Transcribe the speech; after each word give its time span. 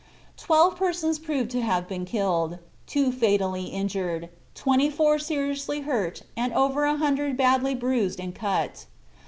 Twelve 0.35 0.77
persons 0.77 1.19
proved 1.19 1.51
to 1.51 1.61
have 1.61 1.87
been 1.87 2.05
killed, 2.05 2.57
two 2.87 3.11
fatally 3.11 3.65
injured, 3.65 4.29
twenty 4.55 4.89
four 4.89 5.19
seriously 5.19 5.81
hurt 5.81 6.23
and 6.35 6.51
over 6.53 6.85
a 6.85 6.97
hundred 6.97 7.37
badly 7.37 7.75
bruised 7.75 8.19
and 8.19 8.33
cut. 8.33 8.87